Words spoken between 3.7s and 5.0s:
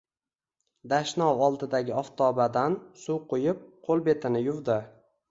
qo`lbetini yuvdi